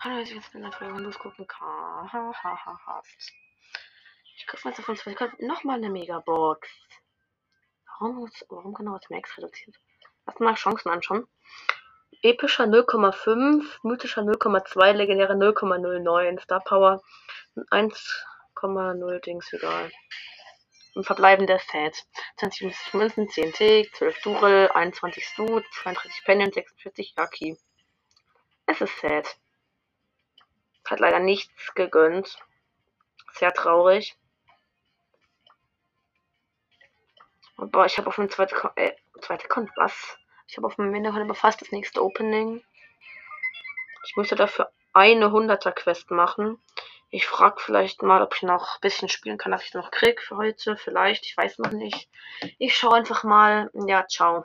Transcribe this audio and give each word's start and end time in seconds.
Hallo, 0.00 0.20
ich 0.20 0.50
bin 0.52 0.62
der 0.62 0.72
Folge, 0.72 1.02
du 1.02 1.08
es 1.08 1.18
gucken 1.18 1.46
kannst. 1.46 2.12
Ha, 2.12 2.32
ha, 2.42 2.64
ha, 2.64 2.80
ha. 2.86 3.02
Ich 4.36 4.46
kaufe 4.46 4.68
jetzt 4.68 4.78
davon 4.78 4.96
zwei 4.96 5.16
nochmal 5.40 5.78
eine 5.78 5.90
Megabox. 5.90 6.68
Warum, 7.98 8.30
warum 8.48 8.74
genau 8.74 8.96
ist 8.96 9.10
Max 9.10 9.36
reduziert? 9.36 9.76
Lass 10.26 10.38
mal 10.38 10.54
Chancen 10.54 10.90
anschauen. 10.90 11.26
Epischer 12.22 12.64
0,5, 12.64 13.64
mythischer 13.82 14.22
0,2, 14.22 14.92
legendäre 14.92 15.32
0,09, 15.32 16.40
Star 16.40 16.60
Power 16.60 17.02
1,0 17.70 19.20
Dings, 19.20 19.52
egal. 19.52 19.90
Und 20.96 21.04
verbleibende 21.04 21.60
Sets. 21.70 22.08
20 22.38 22.94
Münzen, 22.94 23.28
10 23.28 23.52
Tick, 23.52 23.94
12 23.94 24.22
Durel, 24.22 24.70
21 24.70 25.26
Stu, 25.26 25.60
32 25.82 26.24
Penny 26.24 26.50
46 26.50 27.14
Yaki. 27.18 27.58
Es 28.64 28.80
ist 28.80 28.98
sad. 28.98 29.36
Hat 30.86 30.98
leider 30.98 31.18
nichts 31.18 31.74
gegönnt. 31.74 32.38
Sehr 33.34 33.52
traurig. 33.52 34.16
Aber 37.58 37.84
ich 37.84 37.98
habe 37.98 38.08
auf 38.08 38.16
dem 38.16 38.30
zweiten 38.30 38.54
Kon 38.54 38.70
äh, 38.76 38.96
zweite 39.20 39.48
Kon 39.48 39.70
was? 39.76 40.16
Ich 40.48 40.56
habe 40.56 40.66
auf 40.66 40.76
dem 40.76 40.94
Ende 40.94 41.10
aber 41.10 41.34
fast 41.34 41.60
das 41.60 41.72
nächste 41.72 42.02
Opening. 42.02 42.64
Ich 44.06 44.16
müsste 44.16 44.34
dafür 44.34 44.72
eine 44.94 45.26
100er 45.26 45.72
Quest 45.72 46.10
machen. 46.10 46.58
Ich 47.16 47.26
frage 47.26 47.62
vielleicht 47.62 48.02
mal, 48.02 48.20
ob 48.20 48.34
ich 48.34 48.42
noch 48.42 48.74
ein 48.74 48.80
bisschen 48.82 49.08
spielen 49.08 49.38
kann, 49.38 49.50
dass 49.50 49.64
ich 49.64 49.72
noch 49.72 49.90
krieg 49.90 50.20
für 50.20 50.36
heute. 50.36 50.76
Vielleicht, 50.76 51.24
ich 51.24 51.34
weiß 51.34 51.56
noch 51.60 51.70
nicht. 51.70 52.10
Ich 52.58 52.76
schaue 52.76 52.96
einfach 52.96 53.24
mal. 53.24 53.70
Ja, 53.72 54.06
ciao. 54.06 54.44